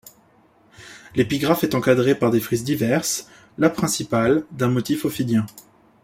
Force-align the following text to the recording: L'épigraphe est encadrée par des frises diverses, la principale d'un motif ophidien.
L'épigraphe 1.13 1.63
est 1.63 1.75
encadrée 1.75 2.15
par 2.15 2.31
des 2.31 2.39
frises 2.39 2.63
diverses, 2.63 3.29
la 3.59 3.69
principale 3.69 4.45
d'un 4.51 4.67
motif 4.69 5.05
ophidien. 5.05 5.45